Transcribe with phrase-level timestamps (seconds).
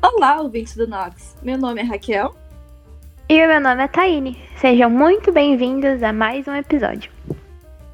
[0.00, 1.36] Olá, ouvintes do Nox.
[1.42, 2.32] Meu nome é Raquel.
[3.28, 4.38] E o meu nome é Taine.
[4.56, 7.10] Sejam muito bem-vindos a mais um episódio.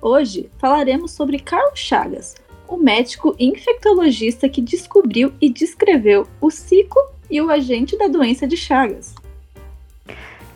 [0.02, 2.34] Hoje falaremos sobre Carlos Chagas,
[2.68, 7.00] o médico infectologista que descobriu e descreveu o ciclo
[7.30, 9.14] e o agente da doença de Chagas.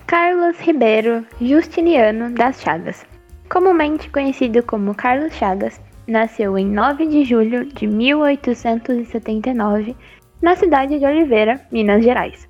[0.07, 3.07] Carlos Ribeiro Justiniano das Chagas,
[3.49, 9.97] comumente conhecido como Carlos Chagas, nasceu em 9 de julho de 1879
[10.41, 12.49] na cidade de Oliveira, Minas Gerais.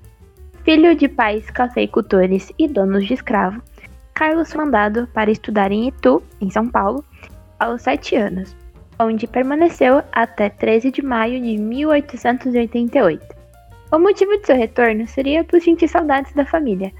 [0.63, 3.61] Filho de pais cafeicultores e donos de escravo,
[4.13, 7.03] Carlos foi mandado para estudar em Itu, em São Paulo,
[7.57, 8.55] aos 7 anos,
[8.99, 13.25] onde permaneceu até 13 de maio de 1888.
[13.91, 16.91] O motivo de seu retorno seria por sentir saudades da família,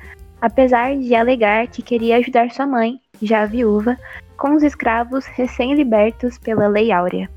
[0.42, 3.98] apesar de alegar que queria ajudar sua mãe, já viúva,
[4.38, 7.30] com os escravos recém-libertos pela Lei Áurea.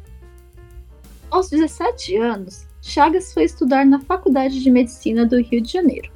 [1.31, 6.11] Aos 17 anos, Chagas foi estudar na Faculdade de Medicina do Rio de Janeiro.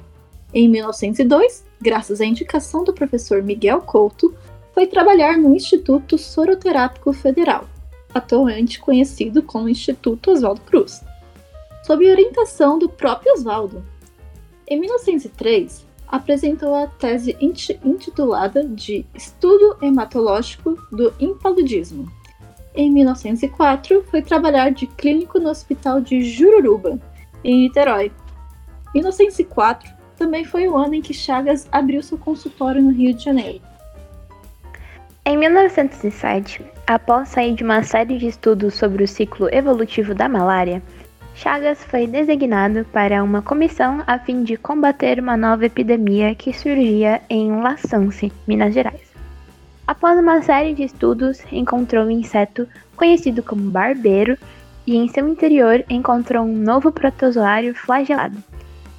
[0.53, 4.35] Em 1902, graças à indicação do professor Miguel Couto,
[4.73, 7.67] foi trabalhar no Instituto Soroterápico Federal,
[8.13, 11.01] atualmente conhecido como Instituto Oswaldo Cruz,
[11.83, 13.83] sob orientação do próprio Oswaldo.
[14.67, 22.11] Em 1903, apresentou a tese intitulada de Estudo Hematológico do Impaludismo,
[22.77, 26.99] em 1904, foi trabalhar de clínico no Hospital de Jururuba,
[27.43, 28.11] em Niterói.
[28.93, 33.61] 1904 também foi o ano em que Chagas abriu seu consultório no Rio de Janeiro.
[35.25, 40.81] Em 1907, após sair de uma série de estudos sobre o ciclo evolutivo da malária,
[41.33, 47.21] Chagas foi designado para uma comissão a fim de combater uma nova epidemia que surgia
[47.29, 49.06] em Laçance, Minas Gerais.
[49.87, 54.37] Após uma série de estudos, encontrou um inseto conhecido como barbeiro
[54.85, 58.37] e em seu interior encontrou um novo protozoário flagelado,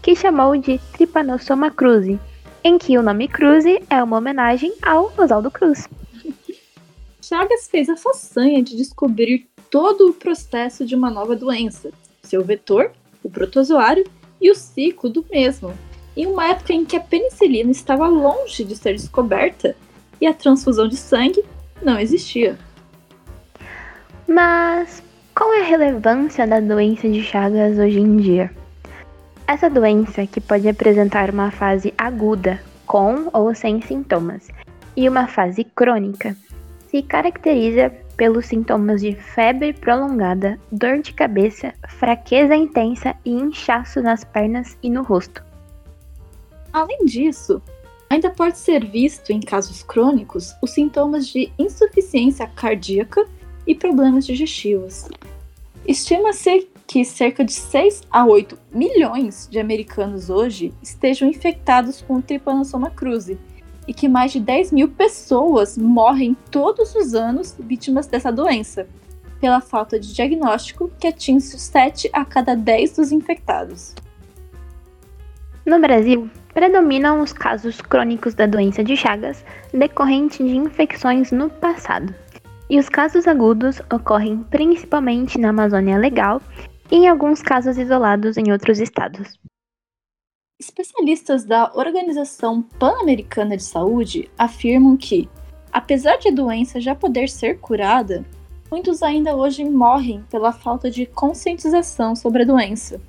[0.01, 2.19] que chamou de Trypanosoma cruzi,
[2.65, 5.87] em que o nome cruzi é uma homenagem ao Oswaldo Cruz.
[7.21, 11.91] Chagas fez a façanha de descobrir todo o processo de uma nova doença,
[12.23, 14.05] seu vetor, o protozoário
[14.41, 15.75] e o ciclo do mesmo,
[16.17, 19.77] em uma época em que a penicilina estava longe de ser descoberta
[20.21, 21.45] e a transfusão de sangue
[21.83, 22.59] não existia.
[24.27, 25.03] Mas
[25.35, 28.51] qual é a relevância da doença de Chagas hoje em dia?
[29.47, 34.49] Essa doença, que pode apresentar uma fase aguda, com ou sem sintomas,
[34.97, 36.37] e uma fase crônica,
[36.89, 44.25] se caracteriza pelos sintomas de febre prolongada, dor de cabeça, fraqueza intensa e inchaço nas
[44.25, 45.43] pernas e no rosto.
[46.73, 47.63] Além disso,
[48.11, 53.27] Ainda pode ser visto, em casos crônicos, os sintomas de insuficiência cardíaca
[53.67, 55.09] e problemas digestivos.
[55.87, 62.23] Estima-se que cerca de 6 a 8 milhões de americanos hoje estejam infectados com o
[62.23, 63.39] Trypanosoma cruzi
[63.87, 68.87] e que mais de 10 mil pessoas morrem todos os anos vítimas dessa doença,
[69.39, 73.95] pela falta de diagnóstico que atinge 7 a cada 10 dos infectados.
[75.65, 82.13] No Brasil, predominam os casos crônicos da doença de Chagas decorrente de infecções no passado.
[82.69, 86.43] E os casos agudos ocorrem principalmente na Amazônia Legal
[86.91, 89.39] e em alguns casos isolados em outros estados.
[90.59, 95.29] Especialistas da Organização Pan-Americana de Saúde afirmam que,
[95.71, 98.25] apesar de a doença já poder ser curada,
[98.69, 103.01] muitos ainda hoje morrem pela falta de conscientização sobre a doença.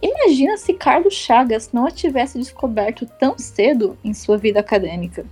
[0.00, 5.24] Imagina se Carlos Chagas não a tivesse descoberto tão cedo em sua vida acadêmica.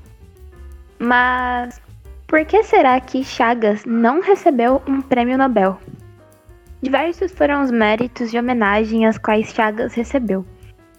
[0.98, 1.80] Mas
[2.26, 5.78] por que será que Chagas não recebeu um prêmio Nobel?
[6.82, 10.44] Diversos foram os méritos e homenagem às quais Chagas recebeu.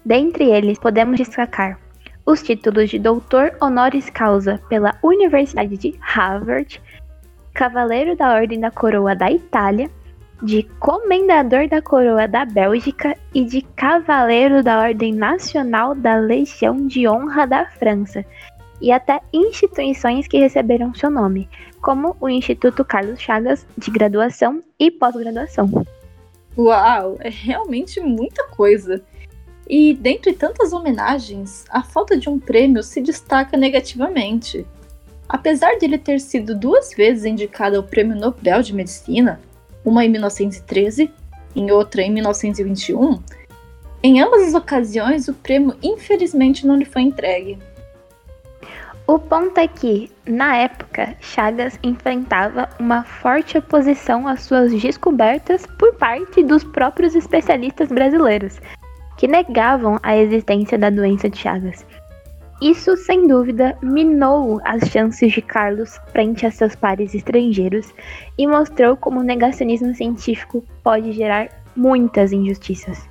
[0.04, 1.78] Dentre eles, podemos destacar
[2.24, 6.80] os títulos de Doutor Honoris Causa pela Universidade de Harvard,
[7.54, 9.90] Cavaleiro da Ordem da Coroa da Itália
[10.42, 17.08] de Comendador da Coroa da Bélgica e de Cavaleiro da Ordem Nacional da Legião de
[17.08, 18.24] Honra da França,
[18.80, 21.48] e até instituições que receberam seu nome,
[21.80, 25.84] como o Instituto Carlos Chagas de graduação e pós-graduação.
[26.56, 29.02] Uau, é realmente muita coisa.
[29.68, 34.66] E dentre tantas homenagens, a falta de um prêmio se destaca negativamente.
[35.28, 39.38] Apesar de ele ter sido duas vezes indicado ao Prêmio Nobel de Medicina,
[39.88, 41.10] uma em 1913
[41.56, 43.20] e outra em 1921,
[44.02, 47.58] em ambas as ocasiões o prêmio infelizmente não lhe foi entregue.
[49.06, 55.94] O ponto é que, na época, Chagas enfrentava uma forte oposição às suas descobertas por
[55.94, 58.60] parte dos próprios especialistas brasileiros,
[59.16, 61.86] que negavam a existência da doença de Chagas.
[62.60, 67.86] Isso, sem dúvida, minou as chances de Carlos frente a seus pares estrangeiros
[68.36, 73.08] e mostrou como o negacionismo científico pode gerar muitas injustiças.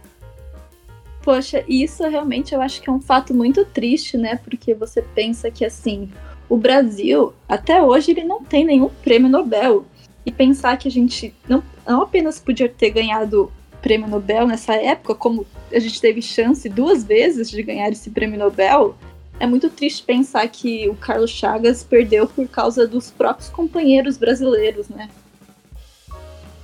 [1.21, 4.37] Poxa, isso realmente eu acho que é um fato muito triste, né?
[4.43, 6.09] Porque você pensa que assim,
[6.49, 9.85] o Brasil, até hoje, ele não tem nenhum prêmio Nobel.
[10.25, 13.49] E pensar que a gente não, não apenas podia ter ganhado
[13.81, 18.37] prêmio Nobel nessa época, como a gente teve chance duas vezes de ganhar esse prêmio
[18.37, 18.95] Nobel,
[19.39, 24.89] é muito triste pensar que o Carlos Chagas perdeu por causa dos próprios companheiros brasileiros,
[24.89, 25.09] né?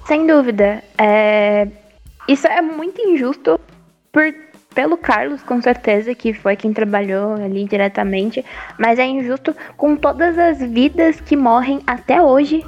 [0.05, 0.83] Sem dúvida.
[0.97, 1.67] É...
[2.27, 3.59] Isso é muito injusto
[4.11, 4.33] por
[4.73, 8.43] pelo Carlos, com certeza, que foi quem trabalhou ali diretamente,
[8.79, 12.65] mas é injusto com todas as vidas que morrem até hoje,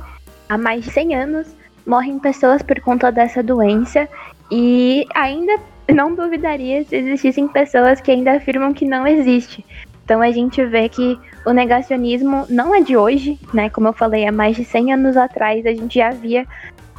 [0.47, 1.55] há mais de 100 anos,
[1.85, 4.07] morrem pessoas por conta dessa doença
[4.51, 5.59] e ainda
[5.91, 9.65] não duvidaria se existissem pessoas que ainda afirmam que não existe.
[10.05, 13.69] Então a gente vê que o negacionismo não é de hoje, né?
[13.71, 16.45] Como eu falei, há mais de 100 anos atrás a gente já via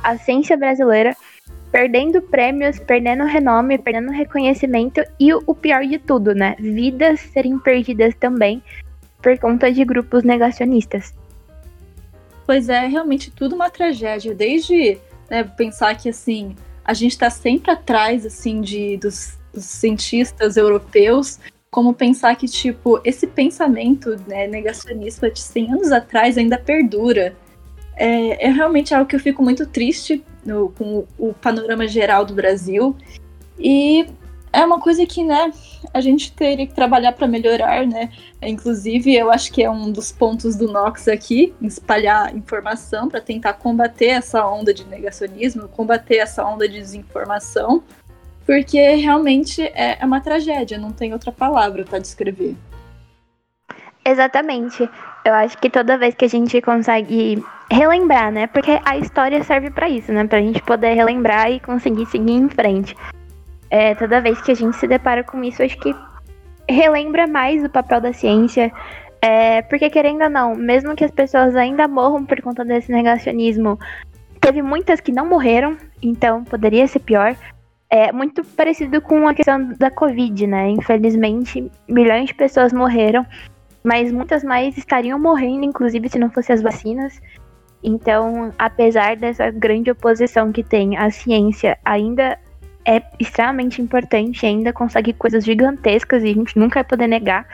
[0.03, 1.17] a ciência brasileira
[1.70, 6.56] perdendo prêmios, perdendo renome, perdendo reconhecimento e o pior de tudo, né?
[6.58, 8.62] Vidas serem perdidas também
[9.23, 11.14] por conta de grupos negacionistas.
[12.44, 14.35] Pois é, realmente tudo uma tragédia.
[14.35, 14.99] Desde
[15.31, 21.41] né, pensar que assim a gente está sempre atrás assim de dos, dos, cientistas europeus,
[21.76, 27.37] como pensar que tipo esse pensamento né, negacionista de 100 anos atrás ainda perdura.
[27.94, 32.32] É, é realmente algo que eu fico muito triste no, com o panorama geral do
[32.32, 32.96] Brasil.
[33.58, 34.06] E
[34.55, 35.52] é uma coisa que, né,
[35.93, 38.11] a gente teria que trabalhar para melhorar, né?
[38.40, 43.52] Inclusive, eu acho que é um dos pontos do Nox aqui, espalhar informação para tentar
[43.52, 47.82] combater essa onda de negacionismo, combater essa onda de desinformação,
[48.47, 52.57] porque realmente é, é uma tragédia, não tem outra palavra para descrever.
[54.05, 54.89] Exatamente.
[55.25, 58.47] Eu acho que toda vez que a gente consegue relembrar, né?
[58.47, 60.25] Porque a história serve para isso, né?
[60.25, 62.97] Pra gente poder relembrar e conseguir seguir em frente.
[63.69, 65.93] É, toda vez que a gente se depara com isso, acho que
[66.69, 68.73] relembra mais o papel da ciência.
[69.21, 73.77] É, porque, querendo ou não, mesmo que as pessoas ainda morram por conta desse negacionismo,
[74.41, 77.35] teve muitas que não morreram, então poderia ser pior.
[77.97, 80.69] É muito parecido com a questão da Covid, né?
[80.69, 83.25] Infelizmente, milhões de pessoas morreram,
[83.83, 87.23] mas muitas mais estariam morrendo, inclusive, se não fossem as vacinas.
[87.83, 92.39] Então, apesar dessa grande oposição que tem, a ciência ainda
[92.85, 97.47] é extremamente importante, ainda consegue coisas gigantescas e a gente nunca vai poder negar.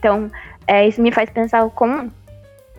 [0.00, 0.28] Então,
[0.66, 2.10] é, isso me faz pensar o quão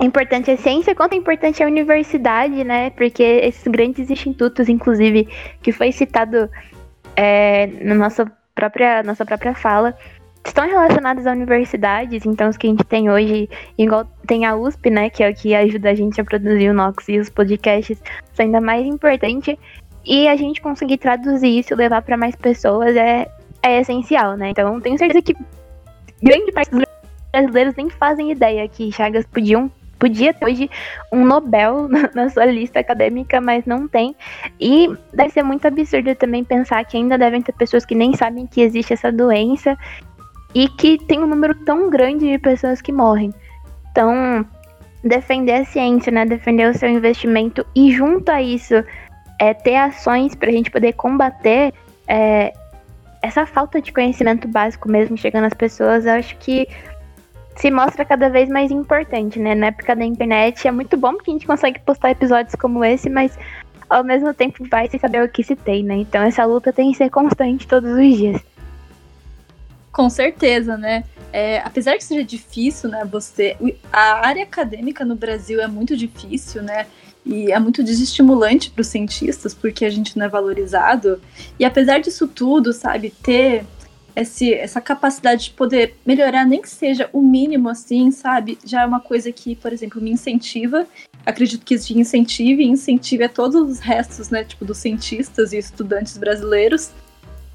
[0.02, 2.90] importante é a ciência, quanto é importante a universidade, né?
[2.90, 5.30] Porque esses grandes institutos, inclusive,
[5.62, 6.50] que foi citado
[7.22, 8.26] é, na nossa
[8.56, 9.96] própria, nossa própria fala,
[10.44, 13.48] estão relacionadas a universidades, então os que a gente tem hoje,
[13.78, 16.74] igual tem a USP, né, que é o que ajuda a gente a produzir o
[16.74, 18.02] Nox e os podcasts,
[18.34, 19.58] são ainda mais importante.
[20.04, 23.28] E a gente conseguir traduzir isso, levar para mais pessoas é,
[23.62, 24.50] é essencial, né?
[24.50, 25.36] Então tenho certeza que
[26.24, 26.84] grande parte dos
[27.32, 29.72] brasileiros nem fazem ideia que Chagas podiam
[30.02, 30.70] podia ter hoje
[31.14, 34.16] um Nobel na sua lista acadêmica, mas não tem.
[34.60, 38.48] E deve ser muito absurdo também pensar que ainda devem ter pessoas que nem sabem
[38.48, 39.78] que existe essa doença
[40.56, 43.32] e que tem um número tão grande de pessoas que morrem.
[43.92, 44.44] Então,
[45.04, 48.84] defender a ciência, né, defender o seu investimento e junto a isso
[49.40, 51.74] é, ter ações para a gente poder combater
[52.08, 52.54] é,
[53.22, 56.68] essa falta de conhecimento básico mesmo chegando às pessoas, eu acho que
[57.62, 59.54] se mostra cada vez mais importante, né?
[59.54, 63.08] Na época da internet é muito bom porque a gente consegue postar episódios como esse,
[63.08, 63.38] mas
[63.88, 65.98] ao mesmo tempo vai se saber o que se tem, né?
[65.98, 68.42] Então essa luta tem que ser constante todos os dias.
[69.92, 71.04] Com certeza, né?
[71.32, 73.06] É, apesar que seja difícil, né?
[73.06, 73.56] Você.
[73.94, 76.88] A área acadêmica no Brasil é muito difícil, né?
[77.24, 81.22] E é muito desestimulante para os cientistas, porque a gente não é valorizado.
[81.60, 83.66] E apesar disso tudo, sabe, ter
[84.16, 88.86] esse, essa capacidade de poder melhorar, nem que seja o mínimo assim, sabe, já é
[88.86, 90.86] uma coisa que, por exemplo, me incentiva.
[91.26, 95.58] Acredito que isso incentive e incentive a todos os restos, né, tipo, dos cientistas e
[95.58, 96.92] estudantes brasileiros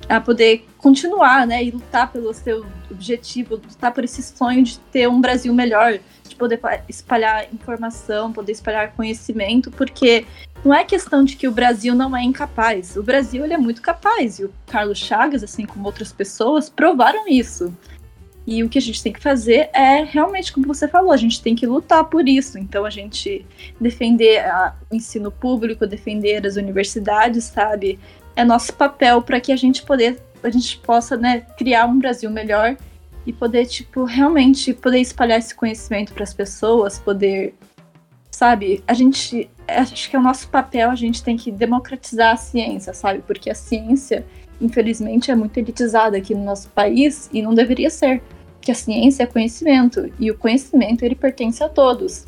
[0.08, 5.08] a poder continuar, né, e lutar pelo seu objetivo, lutar por esse sonho de ter
[5.08, 5.98] um Brasil melhor,
[6.28, 10.24] de poder espalhar informação, poder espalhar conhecimento, porque
[10.64, 12.96] não é questão de que o Brasil não é incapaz.
[12.96, 17.28] O Brasil ele é muito capaz e o Carlos Chagas, assim como outras pessoas, provaram
[17.28, 17.72] isso.
[18.46, 21.42] E o que a gente tem que fazer é realmente, como você falou, a gente
[21.42, 22.58] tem que lutar por isso.
[22.58, 23.44] Então, a gente
[23.80, 27.98] defender a, o ensino público, defender as universidades, sabe?
[28.36, 32.30] é nosso papel para que a gente poder a gente possa, né, criar um Brasil
[32.30, 32.76] melhor
[33.24, 37.52] e poder, tipo, realmente poder espalhar esse conhecimento para as pessoas, poder,
[38.36, 38.84] sabe?
[38.86, 42.92] A gente, acho que é o nosso papel, a gente tem que democratizar a ciência,
[42.92, 43.22] sabe?
[43.26, 44.26] Porque a ciência,
[44.60, 48.22] infelizmente, é muito elitizada aqui no nosso país e não deveria ser.
[48.60, 52.26] Que a ciência é conhecimento e o conhecimento ele pertence a todos.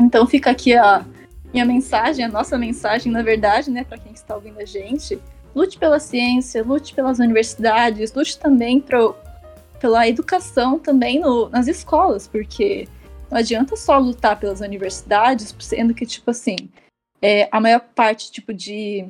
[0.00, 1.04] Então fica aqui a
[1.52, 5.18] minha mensagem, a nossa mensagem, na verdade, né, para quem está ouvindo a gente.
[5.54, 9.14] Lute pela ciência, lute pelas universidades, lute também pro,
[9.78, 12.88] pela educação também no, nas escolas, porque
[13.34, 16.54] não adianta só lutar pelas universidades, sendo que, tipo assim,
[17.20, 19.08] é, a maior parte, tipo, de.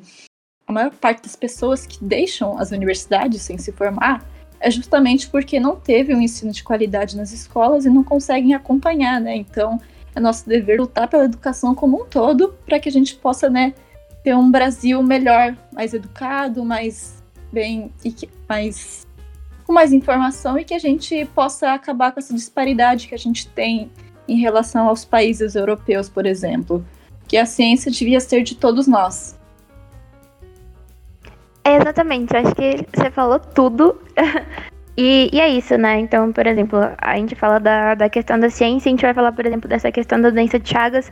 [0.67, 4.27] A maior parte das pessoas que deixam as universidades sem se formar
[4.59, 9.21] é justamente porque não teve um ensino de qualidade nas escolas e não conseguem acompanhar,
[9.21, 9.37] né?
[9.37, 9.79] Então,
[10.17, 13.75] é nosso dever lutar pela educação como um todo para que a gente possa, né,
[14.23, 19.07] ter um Brasil melhor, mais educado, mais bem e que, mais
[19.67, 23.49] com mais informação e que a gente possa acabar com essa disparidade que a gente
[23.49, 23.91] tem
[24.29, 26.85] em relação aos países europeus, por exemplo,
[27.29, 29.39] que a ciência devia ser de todos nós.
[31.65, 34.01] É exatamente, acho que você falou tudo.
[34.97, 35.99] E, e, é isso, né?
[35.99, 39.33] Então, por exemplo, a gente fala da, da questão da ciência, a gente vai falar,
[39.33, 41.11] por exemplo, dessa questão da doença de Chagas,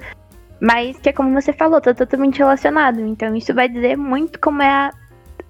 [0.61, 3.01] mas que é como você falou, tá totalmente relacionado.
[3.01, 4.93] Então, isso vai dizer muito como é a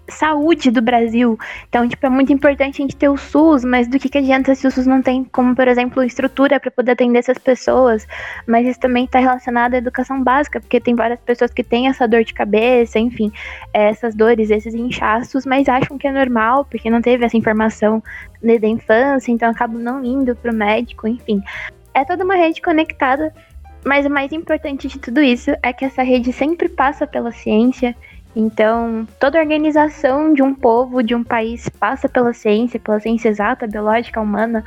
[0.08, 1.38] saúde do Brasil.
[1.68, 4.54] Então, tipo, é muito importante a gente ter o SUS, mas do que, que adianta
[4.54, 8.06] se o SUS não tem, como, por exemplo, estrutura para poder atender essas pessoas?
[8.46, 12.06] Mas isso também está relacionado à educação básica, porque tem várias pessoas que têm essa
[12.06, 13.32] dor de cabeça, enfim,
[13.72, 18.02] essas dores, esses inchaços, mas acham que é normal, porque não teve essa informação
[18.42, 21.42] desde a infância, então acabam não indo para o médico, enfim.
[21.94, 23.32] É toda uma rede conectada,
[23.84, 27.94] mas o mais importante de tudo isso é que essa rede sempre passa pela ciência
[28.34, 33.66] então, toda organização de um povo, de um país, passa pela ciência, pela ciência exata,
[33.66, 34.64] biológica, humana,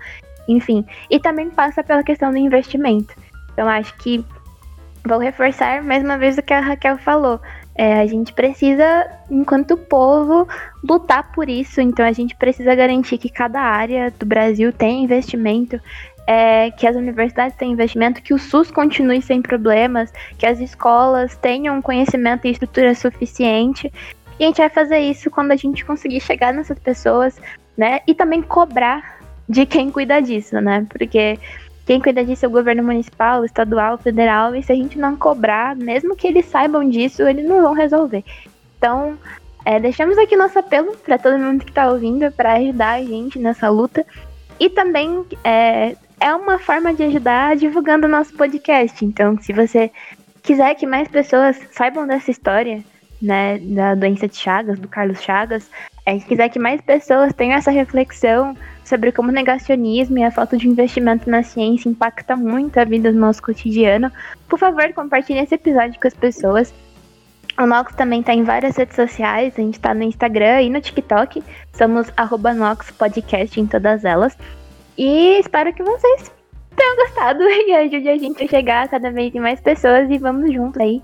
[0.48, 0.86] enfim.
[1.10, 3.16] E também passa pela questão do investimento.
[3.54, 4.24] Então, acho que
[5.04, 7.40] vou reforçar mais uma vez o que a Raquel falou.
[7.78, 10.48] É, a gente precisa, enquanto povo,
[10.88, 11.82] lutar por isso.
[11.82, 15.80] Então, a gente precisa garantir que cada área do Brasil tenha investimento,
[16.28, 21.38] é, que as universidades tenham investimento, que o SUS continue sem problemas, que as escolas
[21.38, 23.92] tenham conhecimento e estrutura suficiente.
[24.40, 27.40] E a gente vai fazer isso quando a gente conseguir chegar nessas pessoas,
[27.78, 28.02] né?
[28.08, 30.86] E também cobrar de quem cuida disso, né?
[30.90, 31.40] Porque
[31.86, 35.76] quem cuida disso é o governo municipal, estadual, federal, e se a gente não cobrar,
[35.76, 38.24] mesmo que eles saibam disso, eles não vão resolver.
[38.78, 39.18] Então,
[39.64, 43.38] é, deixamos aqui nosso apelo para todo mundo que está ouvindo para ajudar a gente
[43.38, 44.06] nessa luta.
[44.60, 49.04] E também é, é uma forma de ajudar divulgando o nosso podcast.
[49.04, 49.92] Então, se você
[50.42, 52.84] quiser que mais pessoas saibam dessa história,
[53.22, 55.70] né, da doença de Chagas, do Carlos Chagas,
[56.06, 60.32] é, se quiser que mais pessoas tenham essa reflexão sobre como o negacionismo e a
[60.32, 64.12] falta de investimento na ciência impacta muito a vida do nosso cotidiano,
[64.48, 66.74] por favor, compartilhe esse episódio com as pessoas.
[67.58, 70.82] O Nox também está em várias redes sociais, a gente está no Instagram e no
[70.82, 71.42] TikTok,
[71.74, 72.12] somos
[72.56, 74.38] Nox Podcast em todas elas.
[74.98, 76.32] E espero que vocês
[76.76, 80.18] tenham gostado e ajude a gente a chegar a cada vez em mais pessoas e
[80.18, 81.02] vamos juntos aí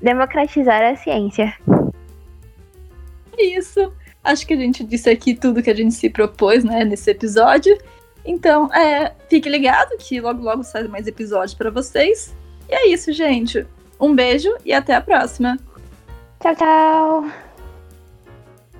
[0.00, 1.54] democratizar a ciência.
[3.38, 3.92] Isso.
[4.22, 7.76] Acho que a gente disse aqui tudo que a gente se propôs, né, nesse episódio.
[8.24, 12.34] Então, é, fique ligado que logo logo sai mais episódios para vocês.
[12.68, 13.66] E é isso, gente.
[14.00, 15.58] Um beijo e até a próxima.
[16.40, 17.41] Tchau, tchau.